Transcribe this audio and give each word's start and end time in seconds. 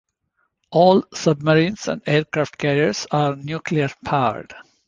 All 0.71 1.03
submarines 1.13 1.87
and 1.87 2.01
aircraft 2.07 2.57
carriers 2.57 3.05
are 3.11 3.35
nuclear-powered. 3.35 4.51